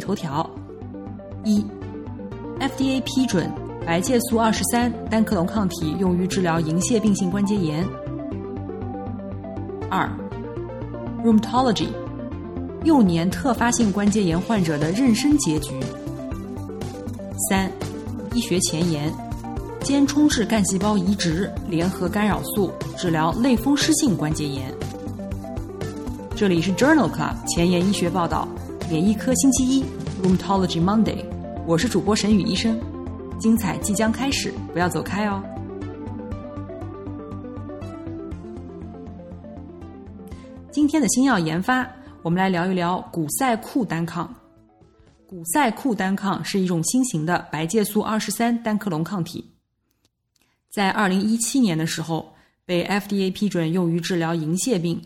[0.00, 0.48] 头条：
[1.44, 1.64] 一
[2.58, 3.52] ，FDA 批准
[3.86, 7.86] 白介素二十三单克隆抗体用于治疗银屑病性关节炎。
[9.90, 10.08] 二
[11.24, 11.88] ，Rheumatology，
[12.84, 15.78] 幼年特发性关节炎患者的妊娠结局。
[17.48, 17.70] 三，
[18.34, 19.12] 医学前沿，
[19.82, 24.72] 间充质干细胞移植联合干扰素治疗类风湿性关节炎。
[26.36, 28.46] 这里是 Journal Club 前沿医学报道。
[28.90, 29.84] 免疫科星期一
[30.20, 31.24] ，Rheumatology Monday，
[31.64, 32.76] 我是主播沈宇医生，
[33.38, 35.40] 精彩即将开始，不要走开哦。
[40.72, 41.88] 今天的新药研发，
[42.22, 44.34] 我们来聊一聊古塞库单抗。
[45.24, 49.52] 古塞库单抗是一种新型的白介素二十三单克隆抗体，
[50.68, 55.00] 在二零一七年的时候被 FDA 批准用于治疗银屑病。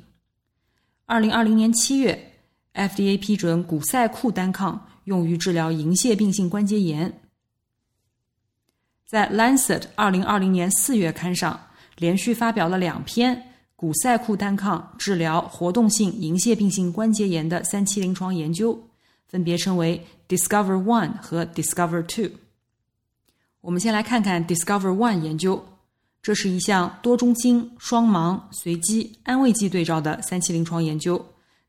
[1.04, 2.30] 二零二零年七月。
[2.74, 7.20] FDA 批准古塞库单抗用于治疗银屑病性关节炎。
[9.06, 18.88] 在《Lancet》二零二零年四月刊上，连续发表了两篇古塞库单抗治疗活动性银屑病性关节炎的三期临床研究，
[19.28, 22.36] 分别称为 Discover One 和 Discover Two。
[23.60, 25.64] 我们先来看看 Discover One 研究，
[26.20, 31.24] 这是一项多中心、双盲、随机、安慰剂对照的三期临床研究。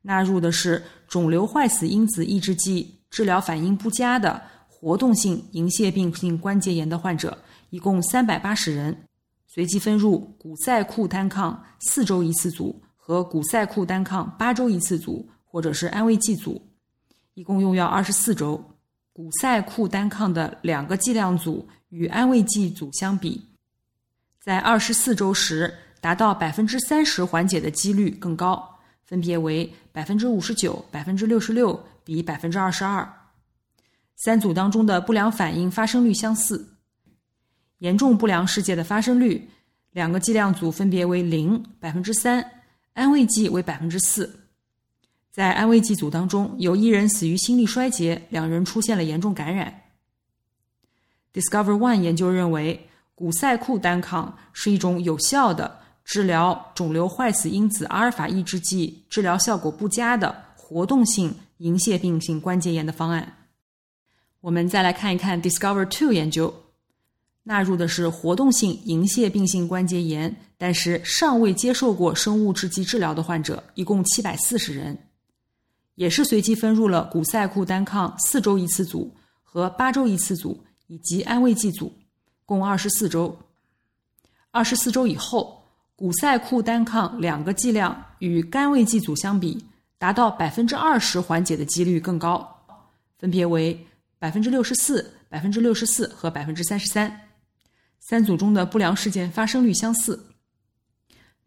[0.08, 7.36] 纳入的是肿瘤坏死因子抑制剂治疗反应不佳的活动性银屑病性关节炎的患者，
[7.72, 8.96] 一共三百八十人，
[9.48, 16.62] 随机分入古塞库单抗四周一次组和古塞库单抗八周一次组，或者是安慰剂组，
[17.34, 18.64] 一共用药二十四周。
[19.12, 23.42] 古塞库单抗的两个剂量组与安慰剂组相比，
[24.44, 28.75] 在二十四周时达到百分之三十缓解的几率更高。
[29.06, 33.08] 分别为百分之五十九、百分之六十六比百分之二十二，
[34.16, 36.68] 三组当中的不良反应发生率相似，
[37.78, 39.48] 严重不良事件的发生率，
[39.92, 42.44] 两个剂量组分别为零、百分之三，
[42.94, 44.40] 安慰剂为百分之四。
[45.32, 49.82] 在安慰剂组当中，有一人死于心力衰竭，两人出现了严重感染。
[51.34, 55.85] Discover One 研究认为，古塞库单抗是一种有效的。
[56.06, 63.50] 治疗肿瘤坏死因子阿尔法抑制剂治疗效果不佳的活动性银屑病性关节炎的方案。
[64.40, 66.54] 我们再来看一看 Discover Two 研究，
[67.42, 74.96] 纳入的是活动性银屑病性关节炎，但是尚未接受过生物制剂治疗的患者，一共七百四十人，
[75.96, 79.12] 也是随机分入了古塞库单抗四周一次组
[79.42, 81.92] 和八周一次组以及安慰剂组，
[82.46, 83.36] 共二十四周。
[84.52, 85.65] 二十四周以后。
[85.98, 89.66] 古塞库单抗两个剂量与甘味剂组相比，
[89.98, 92.66] 达到百分之二十缓解的几率更高，
[93.18, 93.88] 分别为
[94.20, 97.22] 百分之六十四、百分之六十四和百分之三十三。
[98.02, 100.26] 三组中的不良事件发生率相似。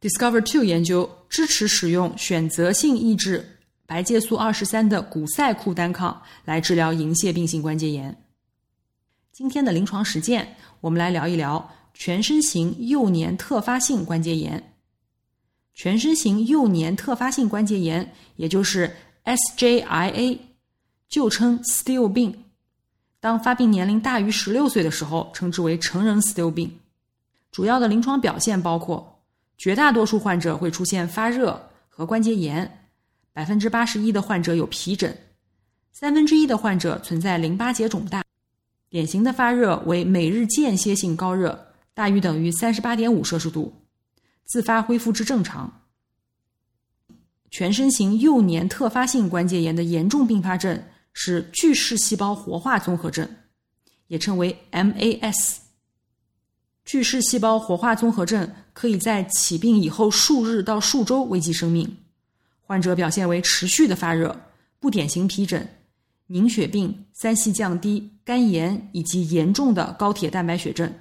[0.00, 8.16] Discover Two 研究支持使用选择性抑制白介素二十三的古塞库单抗来治疗银屑病性关节炎。
[9.30, 11.70] 今天的临床实践，我们来聊一聊。
[12.00, 14.72] 全身型幼年特发性关节炎，
[15.74, 18.94] 全身型幼年特发性关节炎，也就是
[19.24, 20.38] SJIA，
[21.08, 22.44] 旧称 Still 病。
[23.18, 26.78] 当发病年龄大于十六岁的时候，称之为成人 Still 病。
[27.50, 29.18] 主要的临床表现包括，
[29.56, 32.86] 绝大多数患者会出现发热和关节炎，
[33.32, 35.18] 百分之八十一的患者有皮疹，
[35.90, 38.22] 三分之一的患者存在淋巴结肿大。
[38.88, 41.64] 典型的发热为每日间歇性高热。
[41.98, 43.74] 大于等于三十八点五摄氏度，
[44.44, 45.82] 自发恢复至正常。
[47.50, 50.80] 全身型幼年特发性关节炎的严重并发症
[51.12, 53.28] 是巨噬细胞活化综合症，
[54.06, 55.56] 也称为 MAS。
[56.84, 61.96] 巨噬细胞活化综合症可以在起病以后数日到数周危及生命。
[62.60, 64.40] 患者表现为持续的发热、
[64.78, 65.68] 不典型皮疹、
[66.28, 70.94] 凝血病、三系降低、肝炎以及严重的高铁蛋白血症。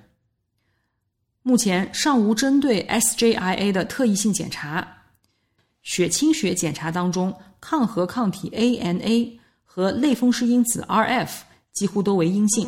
[1.47, 4.85] 目前尚无针对 SJIA 的特异性检查。
[5.81, 11.29] 血清学检查当中，抗核抗体 ANA 和类风湿因子 RF
[11.71, 12.67] 几乎都为阴性。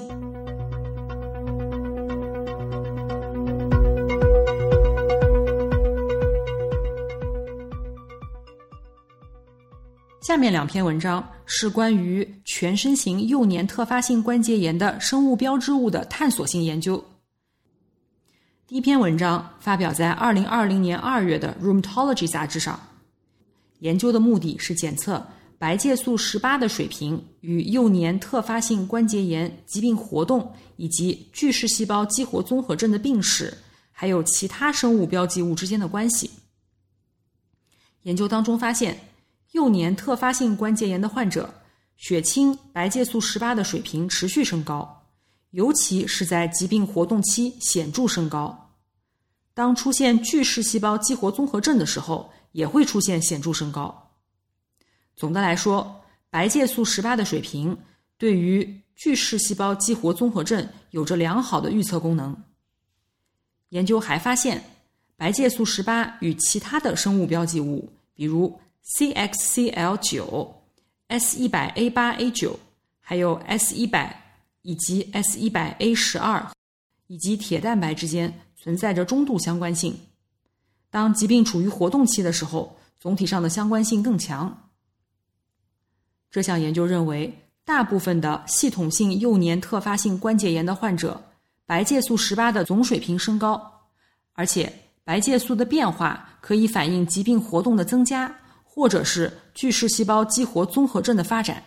[10.21, 17.03] 下面两篇文章是关于全身型幼年特发性关节炎的生物标志物的探索性研究。
[18.69, 22.79] 第一篇文章发表在二零二零年二月的《Rheumatology》杂志上。
[23.79, 25.25] 研究的目的是检测
[25.57, 33.51] 白介素十八的水平与幼年特发性关节炎疾病活动以及巨噬细胞激活综合症的病史，
[33.91, 36.29] 还有其他生物标记物之间的关系。
[38.03, 38.99] 研究当中发现，
[39.53, 41.51] 幼年特发性关节炎的患者
[41.97, 44.98] 血清白介素十八的水平持续升高，
[45.51, 48.73] 尤其是在疾病活动期显著升高。
[49.53, 52.31] 当出现巨噬细胞激活综合症的时候。
[52.51, 54.11] 也会出现显著升高。
[55.15, 57.77] 总的来说，白介素十八的水平
[58.17, 62.35] 对于巨噬细胞激活综合症有着良好的预测功能。
[63.69, 64.63] 研究还发现，
[65.15, 70.63] 白介素十八与其他的生物标记物，比如 CXCL 九、
[71.07, 72.59] S 一百 A 八 A 九，
[72.99, 74.28] 还有 S 一百
[74.61, 76.45] 以及 S 一百 A 十二，
[77.07, 79.97] 以及铁蛋白之间存在着中度相关性。
[80.89, 84.69] 当疾病处于活动期的时候，总体上的相关性更强。
[86.31, 87.33] 这项研究认为，
[87.63, 91.21] 大部分的系统性幼年特发性关节炎的患者，
[91.65, 93.61] 白介素十八的总水平升高，
[94.33, 94.71] 而且
[95.03, 101.63] 白介素的变化可以反映疾病活动的增加，或者是巨噬细胞激活综合症的发展。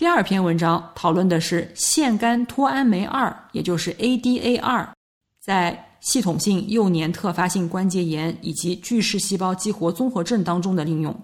[0.00, 4.88] 第二篇文章讨论的是腺苷脱氨酶二，也就是 ADA 二，
[5.38, 5.86] 在。
[6.00, 11.14] 系统性幼年特发性关节炎以及巨噬细胞激活综合症当中的应用。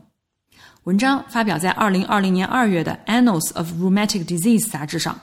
[0.85, 5.19] 文章发表在二零二零年二月的《Annals of Rheumatic Disease》杂志上。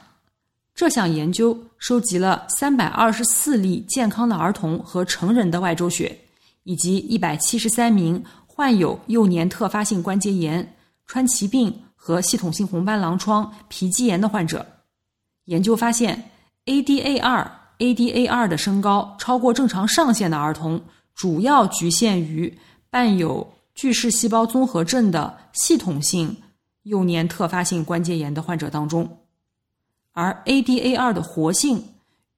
[0.74, 6.18] 这项研究收集了三百二十四例健康的儿童和成人的外周血，
[6.64, 10.76] 以及一百七十三名患有幼年特发性关节炎、
[11.06, 11.72] 川崎病
[12.06, 14.66] 和系统性红斑狼疮、皮肌炎的患者。
[15.46, 16.22] 研究发现
[16.66, 17.50] ，ADA 二。
[17.80, 20.80] ADA 二的升高超过正常上限的儿童，
[21.16, 22.56] 主要局限于
[22.90, 26.34] 伴有巨噬细胞综合症的系统性
[26.84, 29.10] 幼年特发性关节炎的患者当中，
[30.12, 31.84] 而 ADA 二的活性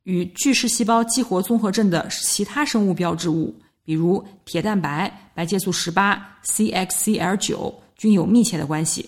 [0.03, 3.53] 与巨噬细胞激活综合症的其他生物标志物，
[3.83, 9.07] 比如铁蛋白、白介素十八、CXCL 九，均有密切的关系，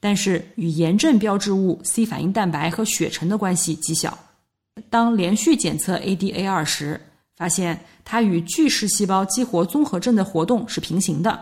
[0.00, 4.16] 但是与炎症标志物 C 反应蛋白和血沉的关系极小。
[4.88, 7.00] 当连续检测 ADA 二时，
[7.36, 11.38] 发现它与巨噬细胞激活综合症的活动是平行的，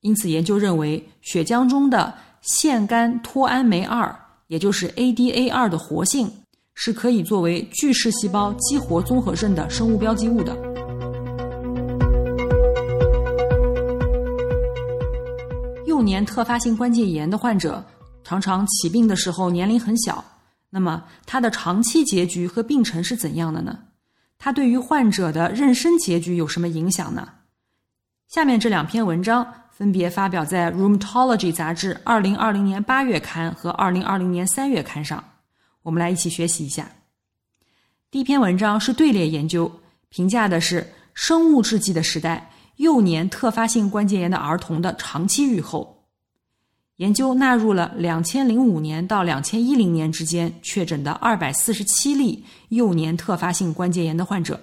[0.00, 4.14] 因此研究认为血浆中的腺苷脱氨酶二，
[4.48, 6.30] 也就是 ADA 二的活性
[6.74, 10.67] 是可以作为巨噬细胞激活综合症的生物标记物的。
[15.98, 17.84] 幼年特发性关节炎的患者
[18.22, 20.24] 常常起病的时候年龄很小。
[20.70, 23.76] 那么，它的长期结局和病程是怎样的呢？
[24.38, 27.28] 它对于患者的妊娠结局有什么影响呢？
[28.28, 35.24] 下面这两篇文章分别发表在《Rheumatology》杂志二零二零年八月刊和二零二零年三月刊上，
[35.82, 36.88] 我们来一起学习一下。
[38.08, 39.68] 第一篇文章是队列研究，
[40.10, 45.96] 评价的是生物制剂的时代幼年特发性关节炎的儿童的长期预后。
[46.98, 54.60] 研究纳入了两千零五年到两千一零年之间确诊的二百四十七例幼年特发性关节炎的患者，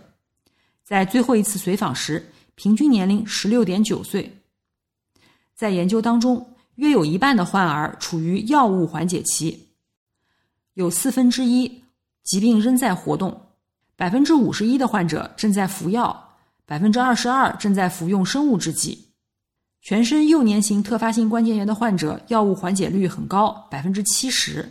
[0.83, 4.41] 在最后一次随访时，平均年龄十六点九岁。
[5.55, 9.69] 在研究当中，约有一半的患儿处于药物缓解期，
[10.73, 11.83] 有四分之一
[12.25, 13.47] 疾病仍在活动，
[13.95, 19.04] 百分之五十一的患者正在服药，百分之二十二正在服用生物制剂。
[19.85, 24.67] 全身幼年型特发性关节炎的患者药物缓解率很高，百分之七十，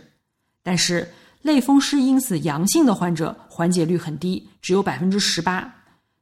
[0.61, 1.09] 但是
[1.41, 5.73] 类风湿因子阳性的患者缓解率很低，只有百分之十八。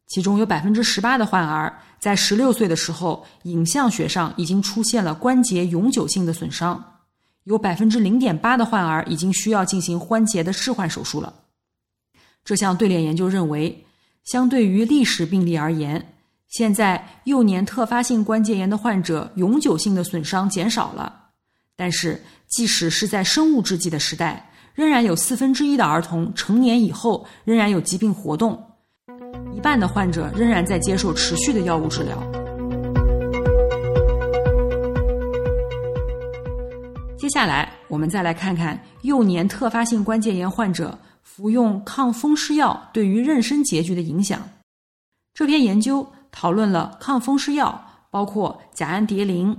[0.05, 6.99] 其中有百分之十八的患儿在十六岁的时候，影像学上已经出现了关节永久性的损伤，
[7.45, 11.33] 有百分之零点八的患儿已经需要进行关节的置换手术了。
[12.45, 13.87] 这项队列研究认为，
[14.23, 16.12] 相对于历史病例而言。
[16.53, 21.11] 现在幼年特发性关节炎的患者永久性的损伤减少了，
[21.75, 28.63] 但是即使是在生物制剂的时代，仍然有四分之一的儿童成年以后仍然有疾病活动，
[29.51, 32.21] 一半的患者仍然在接受持续的药物治疗。
[37.17, 44.47] 接下来，我们再来看看幼年特发性关节炎患者服用抗风湿药对于妊娠结局的影响。
[45.33, 49.55] 这篇研究讨论了抗风湿药，包括甲氨蝶呤、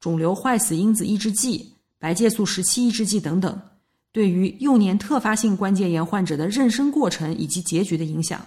[0.00, 3.62] 肿瘤坏死因子抑制剂、白介素十七抑制剂等等，
[4.10, 8.44] 对于幼年特发性关节炎患者的妊娠过程以及结局的影响。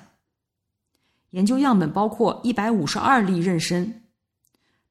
[1.32, 3.90] 研究样本包括一百五十二例妊娠，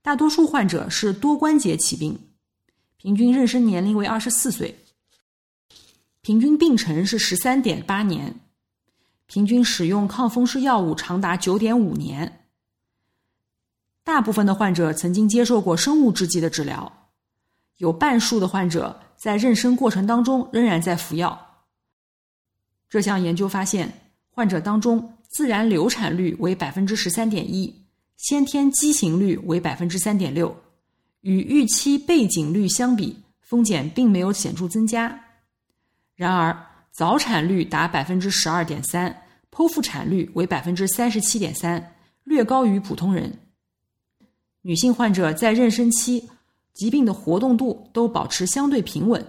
[0.03, 2.19] 大多数患者是多关节起病，
[2.97, 4.75] 平均妊娠年龄为二十四岁，
[6.23, 8.35] 平均病程是十三点八年。
[9.27, 12.44] 平均使用抗风湿药物长达九点五年，
[14.05, 16.93] 大部分的患者曾经接受过生物制剂的治疗，
[17.79, 21.65] 有半数的患者在妊娠过程当中仍然在服药。
[22.91, 23.91] 这项研究发现，
[24.31, 27.75] 患者当中自然流产率为百分之十三点一，
[28.19, 30.55] 先天畸形率为百分之三点六，
[31.23, 35.19] 与预期背景率相比，风险并没有显著增加。
[36.15, 36.55] 然而，
[36.93, 41.95] 早产率达百分之十二点三，剖腹产率为百分之三十七点三，
[42.25, 43.37] 略高于普通人。
[44.67, 46.29] 女性患者在妊娠期
[46.73, 49.25] 疾病的活动度都保持相对平稳，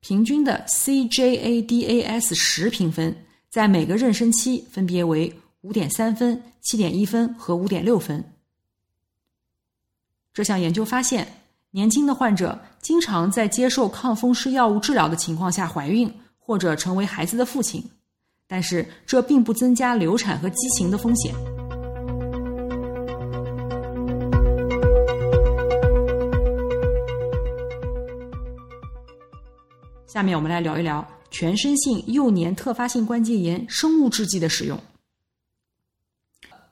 [0.00, 3.16] 平均的 CJADAS 十评分
[3.48, 8.22] 在每个妊娠期分别为五点三分、七点一分和五点六分。
[10.32, 11.26] 这项研究发现，
[11.70, 16.12] 年轻的患者经常在接受抗风湿药物治疗的情况下怀孕。
[16.42, 17.80] 或者成为孩子的父亲，
[18.48, 21.32] 但是这并不增加流产和畸形的风险。
[30.12, 34.76] 下面我们来聊一聊全身性幼年特发性关节炎生物制剂的使用。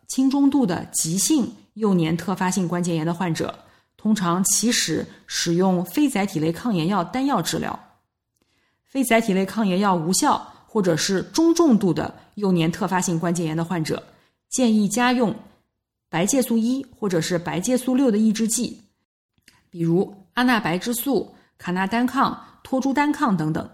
[0.08, 3.56] 轻中度的急性幼年特发性关节炎的患者，
[3.96, 7.78] 通常起始使用非甾体类抗炎药单药治疗。
[8.88, 14.02] 非甾体类抗炎药无效，或者是中重度的幼年特发性关节炎的患者，
[14.50, 15.32] 建议加用
[16.08, 18.82] 白介素一或者是白介素六的抑制剂，
[19.70, 22.36] 比如阿那白质素、卡那单抗、
[22.68, 23.66] 托珠单抗等等，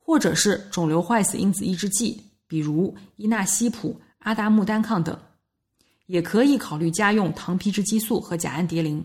[0.00, 5.16] 或者是肿瘤坏死因子抑制剂，比如伊那西普、阿达木单抗等，
[6.06, 9.00] 也可以考虑加用糖皮质激素和甲氨蝶呤。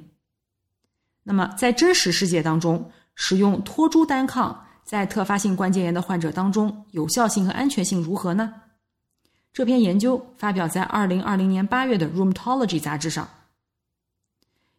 [1.21, 4.65] 那么在真实世界当中，使用托珠单抗。
[4.83, 8.51] 在特发性关节炎的患者当中，有效性和安全性如何呢？
[9.53, 13.29] 这篇研究发表在二零二零年八月的《Rheumatology》杂志上。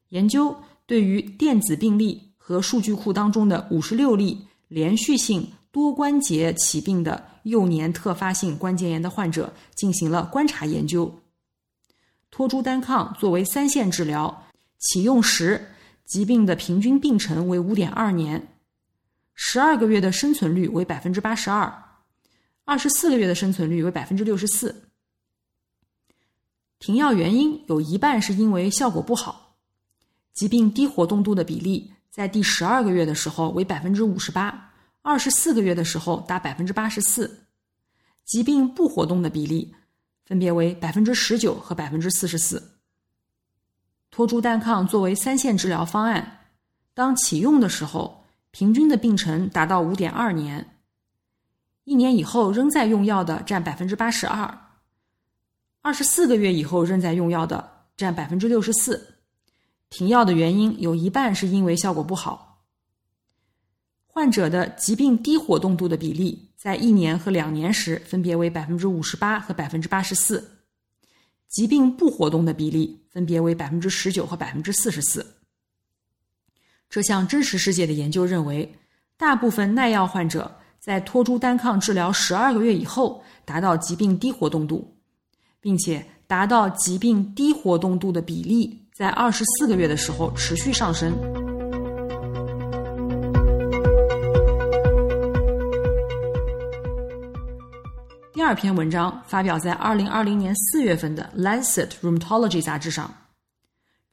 [0.09, 11.23] 研究对于电子病历和数据库当中的五十六例连续性多关节起病的幼年特发性关节炎的患者进行了观察研究。
[12.33, 14.45] 托珠单抗作为三线治疗，
[14.81, 15.69] 启用时
[16.05, 18.49] 疾病的平均病程为五点二年。
[19.35, 21.73] 十二个月的生存率为百分之八十二，
[22.65, 24.83] 二十四个月的生存率为百分之六十四。
[26.81, 29.55] 停药原因有一半是因为效果不好，
[30.35, 37.47] 疾病低活动度的比例在第十二个月的时候为百分之五十八，二十四个月的时候达百分之八十四，
[38.27, 39.75] 疾病不活动的比例
[40.27, 42.77] 分别为百分之十九和百分之四十四。
[44.11, 46.41] 托珠单抗作为三线治疗方案，
[46.93, 48.21] 当启用的时候。
[48.55, 50.77] 平均的病程达到五点二年，
[51.85, 54.59] 一年以后仍在用药的占百分之八十二，
[55.81, 59.12] 二十四个月以后仍在用药的占百分之六十四，
[59.93, 62.65] 停药的原因有一半是因为效果不好。
[64.07, 70.63] 患者的疾病低活动度的比例在一年和两年时分别为百分之五十八和百分之八十四，
[71.47, 75.27] 疾病不活动的比例分别为百分之十九和百分之四十四。
[76.89, 78.75] 这项真实世界的研究认为，
[79.19, 84.97] 大部分耐药患者在托珠单抗治疗十二个月以后达到疾病低活动度，
[85.61, 91.13] 并且达到疾病低活动度的比例在二十四个月的时候持续上升。
[98.33, 103.13] 第二篇文章发表在二零二零年四月份的《Lancet Rheumatology》杂志上，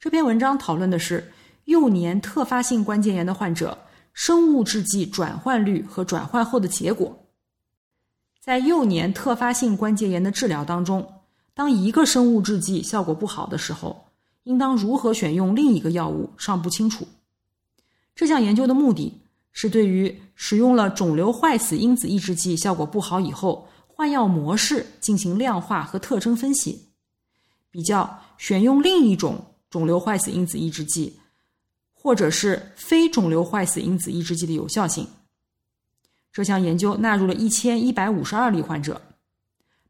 [0.00, 1.32] 这篇文章讨论的是。
[1.66, 3.78] 幼年特发性关节炎的患者
[4.12, 7.16] 生物制剂转换率和转换后的结果，
[8.40, 11.08] 在幼年特发性关节炎的治疗当中，
[11.54, 14.09] 当一个生物制剂效果不好的时候，
[14.50, 17.06] 应当如何选用另一个药物尚不清楚。
[18.16, 19.20] 这项研究的目的
[19.52, 26.88] 是对于使用了肿瘤坏死因子抑制剂效果不好以后，换药模式进行量化和特征分析，
[27.70, 31.20] 比较选用另一种肿瘤坏死因子抑制剂，
[31.94, 35.06] 或者是非肿瘤坏死因子抑制剂的有效性。
[36.32, 39.00] 这项研究纳入了一千一百五十二例患者，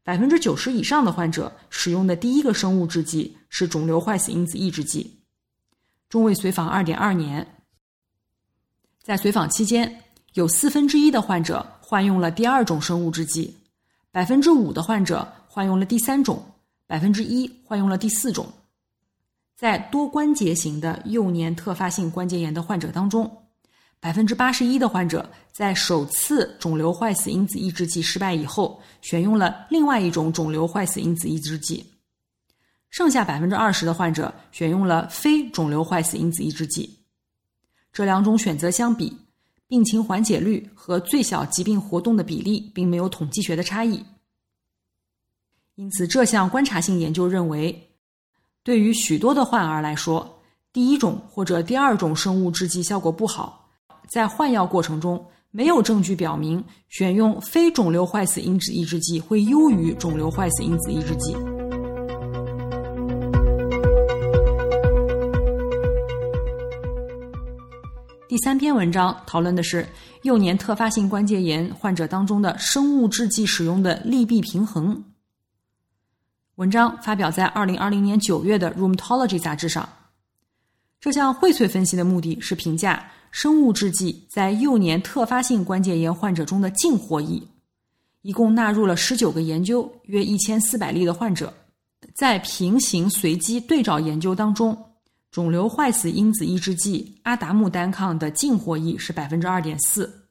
[0.03, 5.19] 百分之九十以上的患者使用的第一个生物制剂是肿瘤坏死因子抑制剂。
[6.09, 7.47] 中位随访二点二年，
[9.01, 10.03] 在随访期间，
[10.33, 13.55] 有四分之一的患者换用了第二种生物制剂，
[14.11, 16.43] 百分之五的患者换用了第三种，
[16.87, 18.51] 百分之一换用了第四种。
[19.55, 23.40] 在多关节型的幼年特发性关节炎的患者当中。
[24.01, 31.85] 百分之八十一的患者在首次肿瘤坏死因子抑制剂失败以后，选用了另外一种肿瘤坏死因子抑制剂。
[32.89, 36.97] 剩下百分之二十的患者选用了非肿瘤坏死因子抑制剂。
[37.93, 39.15] 这两种选择相比，
[39.67, 44.03] 病情缓解率和最小疾病活动的比例并没有统计学的差异。
[45.75, 47.91] 因此，这项观察性研究认为，
[48.63, 50.41] 对于许多的患儿来说，
[50.73, 53.60] 第一种或者第二种生物制剂效果不好。
[54.11, 61.33] 在换药过程中，没有证据表明选用非肿瘤坏死因子抑制剂会优于肿瘤坏死因子抑制剂。
[68.27, 69.87] 第三篇文章讨论的是
[70.23, 75.01] 幼年特发性关节炎患者当中的生物制剂使用的利弊平衡。
[76.55, 79.87] 文章发表在二零二零年九月的《Rheumatology》杂志上。
[81.01, 83.11] 这项荟萃分析的目的是评价。
[83.31, 87.41] 生物制剂在幼年特发性关节炎患者中的净获益，
[88.23, 91.53] 一共纳入了十九个研究，约一千四百例的患者。
[92.13, 94.77] 在平行随机对照研究当中，
[95.31, 100.27] 肿瘤坏死因子抑制剂阿达木单抗的净获益是百分之二点四，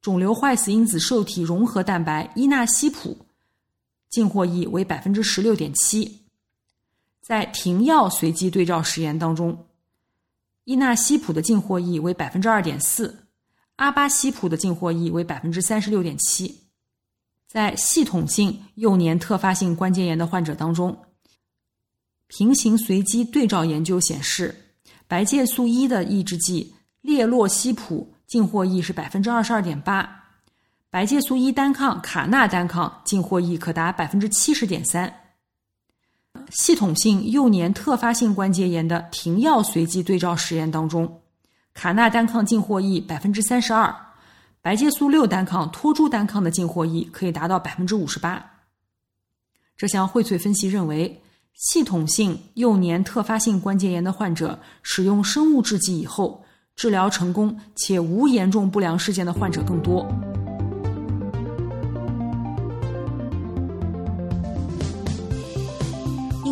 [0.00, 3.26] 肿瘤坏死因子受体融合蛋白伊纳西普
[4.08, 6.20] 净获益为百分之十六点七。
[7.20, 9.66] 在停药随机对照实验当中。
[10.64, 13.26] 伊纳西普的净获益为百分之二点四，
[13.76, 16.62] 阿巴西普的净获益为百分之三十六点七。
[17.46, 20.96] 在系统性幼年特发性关节炎的患者当中，
[22.28, 24.72] 平行随机对照研究显示，
[25.06, 30.24] 白介素一的抑制剂列洛西普净获益是百分之二十二点八，
[30.88, 35.14] 白介素一单抗卡纳单抗净获益可达百分之七十点三。
[36.50, 41.20] 系统性幼年特发性关节炎的停药随机对照实验当中，
[41.72, 43.94] 卡纳单抗净获益百分之三十二，
[44.60, 48.44] 白介素六单抗、托珠单抗的净获益可以达到百分之五十八。
[49.76, 51.20] 这项荟萃分析认为，
[51.54, 56.44] 系统性幼年特发性关节炎的患者使用生物制剂以后，
[56.76, 60.06] 治疗成功且无严重不良事件的患者更多。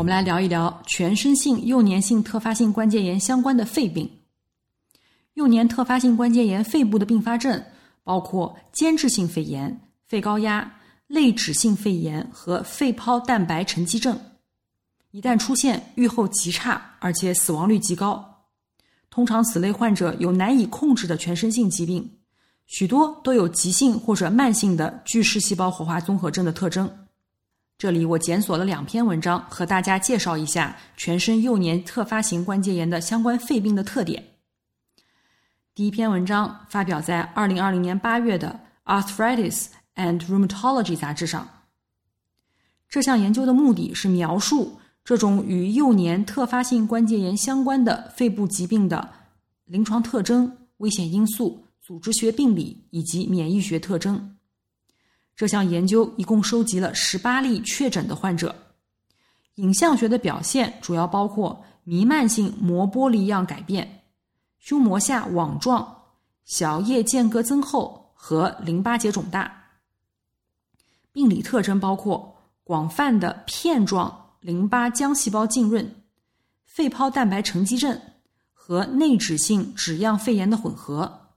[0.00, 4.10] 我们来聊一聊全身性幼年性特发性关节炎相关的肺病。
[5.34, 7.62] 幼年特发性关节炎肺部的并发症
[8.02, 10.72] 包括间质性肺炎、肺高压、
[11.06, 14.18] 类脂性肺炎和肺泡蛋白沉积症。
[15.10, 18.46] 一旦出现，预后极差，而且死亡率极高。
[19.10, 22.10] 通常，此类患者有难以控制的全身性疾病，
[22.64, 26.90] 许多都有急性或者慢性的巨噬细胞活化综合症的特征。
[27.80, 34.22] 这里我检索了两篇文章，和大家介绍一下全身幼年特发型关节炎的相关肺病的特点。
[35.74, 38.60] 第一篇文章发表在二零二零年八月的
[39.02, 41.48] 《Arthritis and Rheumatology》杂志上。
[42.86, 49.08] 这项研究的目的是描述这种与幼年特发性关节炎相关的肺部疾病的
[49.64, 54.36] 临床特征、危险因素、组织学病理以及免疫学特征。
[55.40, 58.54] 这项研究一共收集了十八例确诊的患者，
[59.54, 64.02] 影像学的表现主要包括弥漫性膜玻璃样改变、
[64.58, 66.02] 胸膜下网状、
[66.44, 69.50] 小叶间隔增厚和淋巴结肿大。
[71.10, 76.02] 病理特征包括广泛的片状淋巴浆细胞浸润、
[76.66, 77.98] 肺泡蛋白沉积症
[78.52, 81.30] 和内脂性脂样肺炎的混合。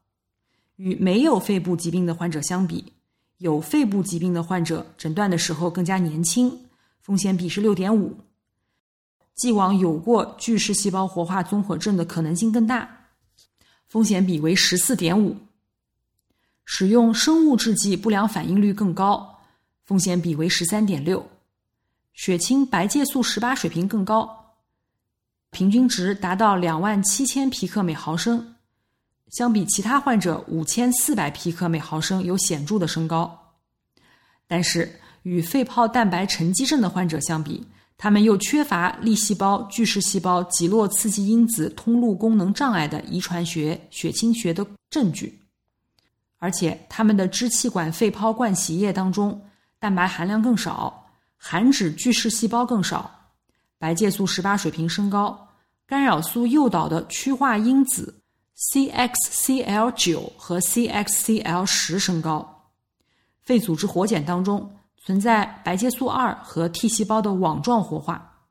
[0.75, 2.91] 与没有肺部疾病的患者相比，
[3.43, 6.57] 有肺部疾病的患者诊断的时候更加年轻，
[7.01, 8.15] 风险比是六点五，
[9.35, 13.09] 既往有过巨噬细胞活化综合症的可能性更大，
[13.89, 15.35] 风险比为十四点五。
[16.63, 19.41] 使用生物制剂不良反应率更高，
[19.83, 21.29] 风险比为十三点六。
[22.13, 24.55] 血清白介素十八水平更高，
[25.49, 28.55] 平均值达到两万七千皮克每毫升，
[29.33, 33.51] 相比其他患者五千四百皮克每毫升有显著的升高。
[34.47, 37.65] 但是与肺泡蛋白沉积症的患者相比，
[37.97, 45.41] 他们又缺乏粒细胞巨噬细胞极络刺激因子通路功能障碍的遗传学血清学的证据。
[46.37, 49.41] 而且，他们的支气管肺泡灌洗液当中
[49.79, 53.09] 蛋白含量更少，含脂巨噬细胞更少，
[53.79, 55.47] 白介素十八水平升高，
[55.87, 58.21] 干扰素诱导的趋化因子
[58.57, 62.71] CXCL 九和 CXCL 十升高，
[63.41, 68.45] 肺组织活检当中存在白介素二和 T 细胞的网状活化，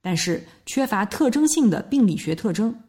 [0.00, 2.82] 但是缺乏特征性的病理学特征，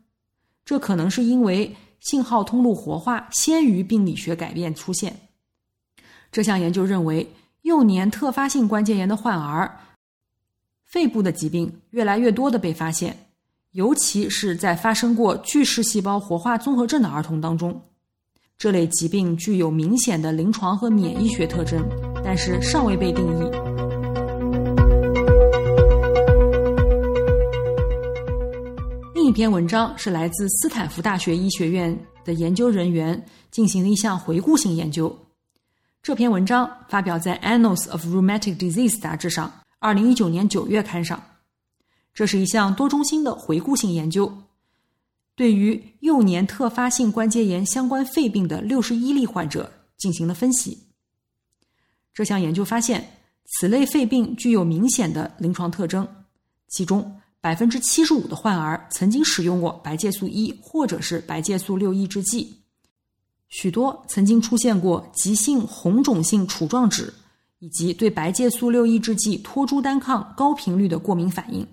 [0.63, 1.75] 这可能是因为。
[2.01, 5.27] 信号通路活化先于病理学改变出现。
[6.31, 9.79] 这项研究认为，幼年特发性关节炎的患儿，
[10.83, 13.24] 肺部的疾病越来越多的被发现，
[13.75, 17.77] 尤其是在发生过巨噬细胞活化综合症的儿童当中。
[18.57, 21.85] 这类疾病具有明显的临床和免疫学特征，
[22.23, 23.51] 但是尚未被定义。
[29.13, 35.13] 另一篇文章是来自斯坦福大学医学院的研究人员进行的一项回顾性研究。
[36.01, 41.21] 这篇文章发表在《Annals of Rheumatic Disease》杂志上，二零一九年九月刊上。
[42.15, 44.35] 这是一项多中心的回顾性研究，
[45.35, 50.75] 对于幼年特发性关节炎相关肺病的六十一例患者进行了分析。
[52.13, 53.05] 这项研究发现，
[53.45, 56.07] 此类肺病具有明显的临床特征，
[56.69, 57.15] 其中。
[57.41, 62.51] 百分之七十五的患儿曾经使用过白介素一或者是白介素六抑制剂，
[63.49, 67.13] 许多曾经出现过急性红肿性杵状指
[67.59, 71.63] 以及对白介素六抑制剂托珠单抗高频率的过敏反应。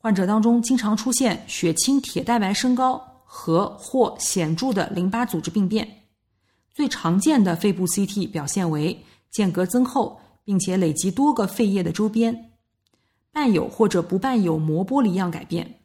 [0.00, 6.04] 患者当中经常出现血清铁蛋白升高和或显著的淋巴组织病变，
[6.72, 12.52] 最常见的肺部 CT 表现为间隔增厚，并且累积多个肺叶的周边。
[13.30, 15.80] 伴有或者不伴有膜玻璃样改变。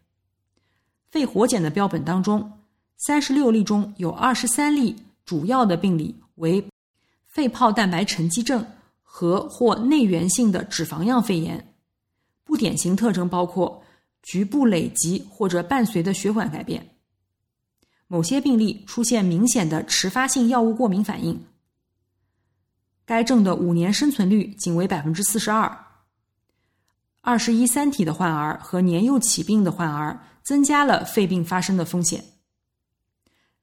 [1.11, 2.53] 肺活检的标本当中，
[2.97, 4.95] 三十六例中有二十三例
[5.25, 6.65] 主要的病理为
[7.25, 8.65] 肺泡蛋白沉积症
[9.03, 11.73] 和或内源性的脂肪样肺炎，
[12.43, 13.82] 不典型特征包括
[14.23, 16.89] 局部累积或者伴随的血管改变。
[18.07, 21.45] 某些病例出现明显的迟发性药物过敏反应。
[23.05, 25.85] 该症的五年生存率仅为百分之四十二。
[27.21, 32.23] 二十一三体的患儿和年幼起病的患儿增加了肺病发生的风险。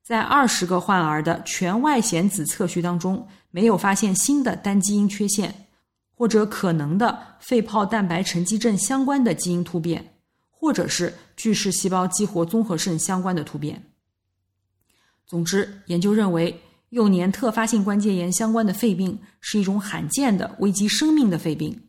[0.02, 5.68] 在二十个患儿的全外显子测序当中，没有发现新的单基因缺陷，
[6.12, 10.19] 或者可能的肺泡蛋白沉积症相关的基因突变，
[10.60, 13.82] 或者是巨噬细胞激活综合症相关的突变。
[15.26, 21.88] 总之，研究认为，幼年特发性关节炎相关的肺病是一种罕见的危及生命的肺病。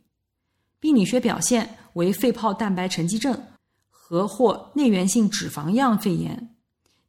[0.80, 3.38] 病理学表现为肺泡蛋白沉积症
[3.90, 6.56] 和或内源性脂肪样肺炎，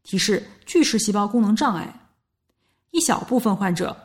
[0.03, 2.09] 提示巨噬细胞功能障碍。
[2.91, 3.95] 一小部分患者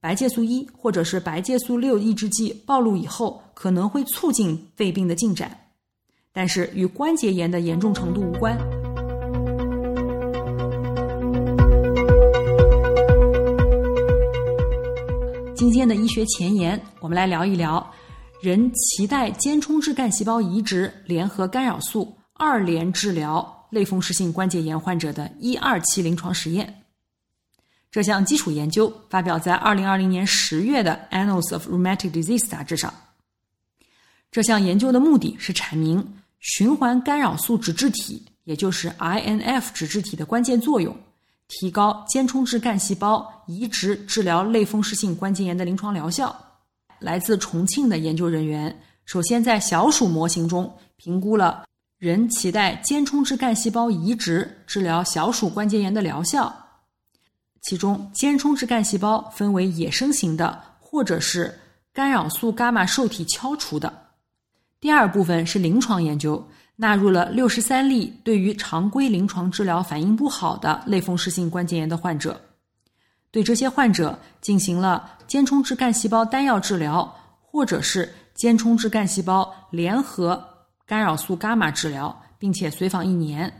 [0.00, 5.65] 白介素一或者是白介素六抑制剂暴露以后，可能会促进肺病的进展，
[6.36, 8.54] 但是与关节炎的严重程度无关。
[15.56, 17.90] 今天的医学前沿，我们来聊一聊。
[18.42, 26.82] 人脐带间充质干细胞移植联合干扰素二联治疗类风湿性关节炎患者的一二期临床实验。
[27.90, 32.92] 这项基础研究发表在二零二零年十月的《Annals of Rheumatic Disease》杂志上。
[34.30, 36.06] 这项研究的目的是阐明
[36.40, 40.96] 循环干扰素脂质体，也就是 INF 脂质体的关键作用，
[41.48, 46.34] 提高间充质干细胞移植治疗类风湿性关节炎的临床疗效。
[46.98, 51.64] 来自重庆的研究人员首先在小鼠模型中评估了
[51.98, 56.54] 人脐带间充质干细胞移植治疗小鼠关节炎的疗效。
[57.62, 61.58] 其中，间充质干细胞分为野生型的，或者是
[61.92, 64.05] 干扰素伽马受体敲除的。
[64.86, 66.40] 第二部分是临床研究，
[66.76, 72.40] 纳入了六十三例对于常规临床治疗反应不好的类风湿性关节炎的患者，
[73.32, 80.40] 对这些患者进行了间充质干细胞单药治疗，或者是间充质干细胞联合
[80.86, 83.52] 干扰素伽马治疗，并且随访一年。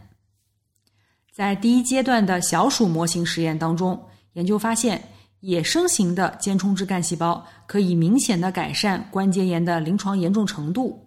[1.35, 4.01] 在第一阶段的小鼠模型实验当中，
[4.35, 5.03] 研究发现，
[5.41, 11.03] 野生型的间充质干细胞可以明显的改善关节炎的临床严重程度，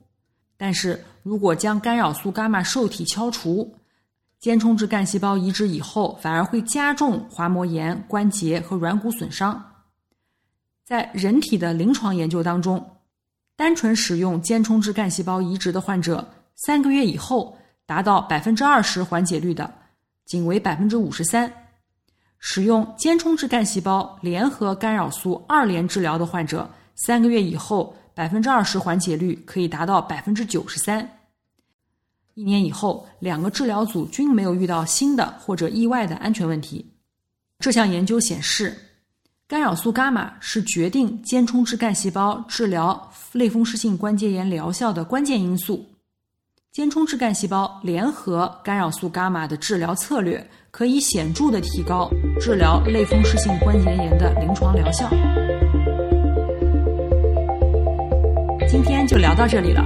[0.62, 3.74] 但是如果将干扰素伽马受体敲除，
[4.40, 9.66] 间充质干细胞移植以后，反而会加重滑膜炎、关节和软骨损伤。
[10.86, 12.98] 在人体的临床研究当中，
[13.56, 19.74] 单纯使用间充质干细胞移植的患者，三个月以后达到百分之二十缓解率的。
[20.26, 21.52] 仅为百分之五十三，
[22.38, 31.10] 使用间充质干细胞联合干扰素二联治疗的患者，三个月以后百分之二十缓解率可以达到百分之九十三。
[32.34, 36.86] 一年以后，两个治疗组均没有遇到新的或者意外的安全问题。
[37.60, 38.78] 这项研究显示，
[39.48, 45.86] 干扰素伽马是决定间充质干细胞治疗类风湿性关节炎疗效的关键因素。
[46.74, 55.10] 间充质干细胞联合干扰素伽马的治疗策略，可以显著的提高治疗类风湿性关节炎的临床疗效。
[58.70, 59.84] 今天就聊到这里了，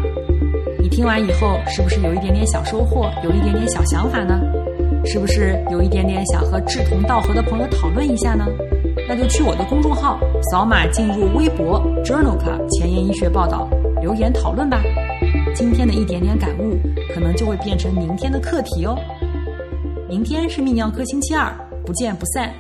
[0.78, 4.42] 你听完以后是不是有一点点小收获，有一点点小想法呢？
[5.06, 8.46] 是不是有一点点想和志同道合的朋友讨论一下呢？
[9.08, 10.20] 那就去我的公众号，
[10.52, 13.70] 扫码进入微博 Journal Club 前沿医学报道，
[14.02, 14.82] 留言讨论吧。
[15.56, 16.78] 今天的一点点感悟，
[17.14, 18.98] 可能就会变成明天的课题哦。
[20.10, 21.50] 明天是泌尿科星期二，
[21.86, 22.54] 不见不散。